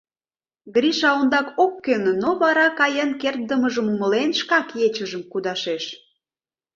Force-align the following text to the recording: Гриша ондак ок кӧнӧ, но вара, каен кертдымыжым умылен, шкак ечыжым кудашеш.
Гриша 0.75 1.09
ондак 1.19 1.47
ок 1.63 1.73
кӧнӧ, 1.85 2.11
но 2.23 2.29
вара, 2.41 2.67
каен 2.79 3.11
кертдымыжым 3.21 3.87
умылен, 3.93 4.29
шкак 4.39 4.67
ечыжым 4.85 5.23
кудашеш. 5.31 5.85